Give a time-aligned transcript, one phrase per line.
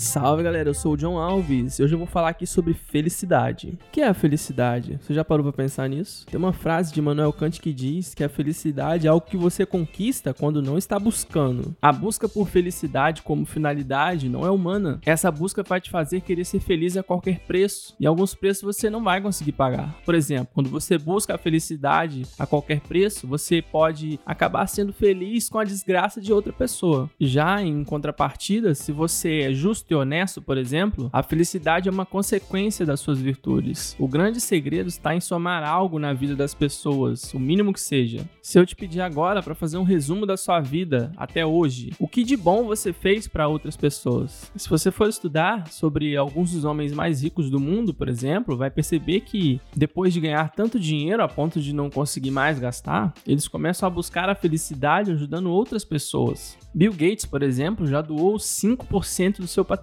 [0.00, 3.78] Salve galera, eu sou o John Alves e hoje eu vou falar aqui sobre felicidade.
[3.88, 4.98] O que é a felicidade?
[4.98, 6.24] Você já parou pra pensar nisso?
[6.24, 9.66] Tem uma frase de Manuel Kant que diz que a felicidade é algo que você
[9.66, 11.76] conquista quando não está buscando.
[11.82, 14.98] A busca por felicidade como finalidade não é humana.
[15.04, 18.88] Essa busca vai te fazer querer ser feliz a qualquer preço e alguns preços você
[18.88, 19.94] não vai conseguir pagar.
[20.06, 25.50] Por exemplo, quando você busca a felicidade a qualquer preço, você pode acabar sendo feliz
[25.50, 27.10] com a desgraça de outra pessoa.
[27.20, 32.06] Já em contrapartida, se você é justo e honesto, por exemplo, a felicidade é uma
[32.06, 33.96] consequência das suas virtudes.
[33.98, 38.28] O grande segredo está em somar algo na vida das pessoas, o mínimo que seja.
[38.42, 42.08] Se eu te pedir agora para fazer um resumo da sua vida até hoje, o
[42.08, 44.50] que de bom você fez para outras pessoas?
[44.56, 48.70] Se você for estudar sobre alguns dos homens mais ricos do mundo, por exemplo, vai
[48.70, 53.48] perceber que depois de ganhar tanto dinheiro a ponto de não conseguir mais gastar, eles
[53.48, 56.58] começam a buscar a felicidade ajudando outras pessoas.
[56.72, 59.79] Bill Gates, por exemplo, já doou 5% do seu patrimônio,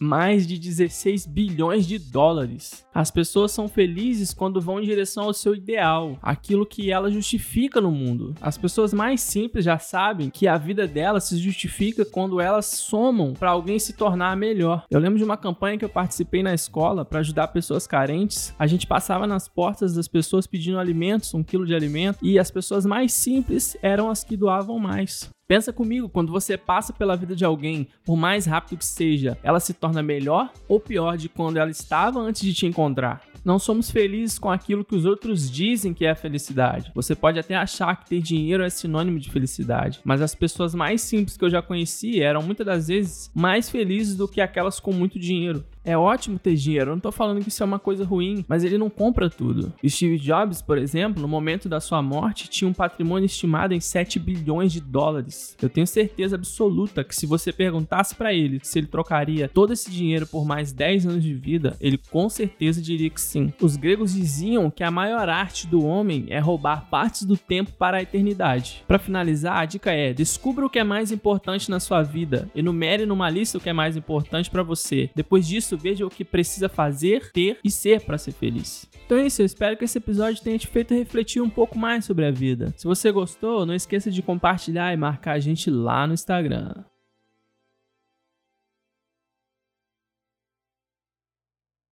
[0.00, 2.86] mais de 16 bilhões de dólares.
[2.94, 7.80] As pessoas são felizes quando vão em direção ao seu ideal, aquilo que ela justifica
[7.80, 8.34] no mundo.
[8.40, 13.34] As pessoas mais simples já sabem que a vida delas se justifica quando elas somam
[13.34, 14.84] para alguém se tornar melhor.
[14.90, 18.54] Eu lembro de uma campanha que eu participei na escola para ajudar pessoas carentes.
[18.58, 22.50] A gente passava nas portas das pessoas pedindo alimentos, um quilo de alimento, e as
[22.50, 25.30] pessoas mais simples eram as que doavam mais.
[25.48, 29.60] Pensa comigo, quando você passa pela vida de alguém, por mais rápido que seja, ela
[29.60, 33.22] se torna melhor ou pior de quando ela estava antes de te encontrar?
[33.44, 36.90] Não somos felizes com aquilo que os outros dizem que é felicidade.
[36.96, 41.00] Você pode até achar que ter dinheiro é sinônimo de felicidade, mas as pessoas mais
[41.02, 44.92] simples que eu já conheci eram muitas das vezes mais felizes do que aquelas com
[44.92, 45.64] muito dinheiro.
[45.86, 48.64] É ótimo ter dinheiro, eu não tô falando que isso é uma coisa ruim, mas
[48.64, 49.72] ele não compra tudo.
[49.86, 54.18] Steve Jobs, por exemplo, no momento da sua morte, tinha um patrimônio estimado em 7
[54.18, 55.56] bilhões de dólares.
[55.62, 59.88] Eu tenho certeza absoluta que se você perguntasse para ele se ele trocaria todo esse
[59.88, 63.52] dinheiro por mais 10 anos de vida, ele com certeza diria que sim.
[63.60, 67.98] Os gregos diziam que a maior arte do homem é roubar partes do tempo para
[67.98, 68.82] a eternidade.
[68.88, 73.06] Para finalizar, a dica é: descubra o que é mais importante na sua vida, enumere
[73.06, 75.08] numa lista o que é mais importante para você.
[75.14, 78.88] Depois disso, veja o que precisa fazer, ter e ser para ser feliz.
[79.04, 82.04] Então é isso, eu espero que esse episódio tenha te feito refletir um pouco mais
[82.04, 82.74] sobre a vida.
[82.76, 86.74] Se você gostou, não esqueça de compartilhar e marcar a gente lá no Instagram.